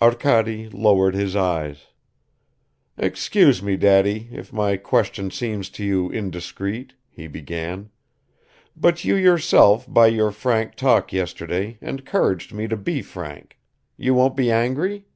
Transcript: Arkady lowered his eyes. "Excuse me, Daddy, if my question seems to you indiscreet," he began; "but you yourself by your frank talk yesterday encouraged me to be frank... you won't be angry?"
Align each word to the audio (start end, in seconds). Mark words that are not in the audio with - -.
Arkady 0.00 0.68
lowered 0.68 1.16
his 1.16 1.34
eyes. 1.34 1.88
"Excuse 2.96 3.64
me, 3.64 3.76
Daddy, 3.76 4.28
if 4.30 4.52
my 4.52 4.76
question 4.76 5.28
seems 5.28 5.68
to 5.70 5.84
you 5.84 6.08
indiscreet," 6.08 6.94
he 7.10 7.26
began; 7.26 7.90
"but 8.76 9.02
you 9.04 9.16
yourself 9.16 9.84
by 9.92 10.06
your 10.06 10.30
frank 10.30 10.76
talk 10.76 11.12
yesterday 11.12 11.78
encouraged 11.80 12.52
me 12.54 12.68
to 12.68 12.76
be 12.76 13.02
frank... 13.02 13.58
you 13.96 14.14
won't 14.14 14.36
be 14.36 14.52
angry?" 14.52 15.06